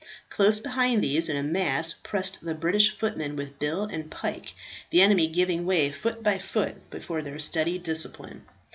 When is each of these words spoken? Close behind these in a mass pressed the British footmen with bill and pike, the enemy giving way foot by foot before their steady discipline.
Close 0.31 0.59
behind 0.59 1.03
these 1.03 1.29
in 1.29 1.37
a 1.37 1.43
mass 1.43 1.93
pressed 1.93 2.41
the 2.41 2.55
British 2.55 2.89
footmen 2.89 3.35
with 3.35 3.59
bill 3.59 3.83
and 3.83 4.09
pike, 4.09 4.55
the 4.89 4.99
enemy 4.99 5.27
giving 5.27 5.63
way 5.63 5.91
foot 5.91 6.23
by 6.23 6.39
foot 6.39 6.89
before 6.89 7.21
their 7.21 7.37
steady 7.37 7.77
discipline. 7.77 8.41